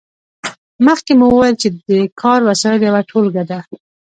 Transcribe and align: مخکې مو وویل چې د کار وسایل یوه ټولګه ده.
مخکې 0.85 1.11
مو 1.19 1.25
وویل 1.31 1.55
چې 1.61 1.67
د 1.87 1.89
کار 2.21 2.39
وسایل 2.49 2.79
یوه 2.87 3.01
ټولګه 3.09 3.43
ده. 3.49 3.59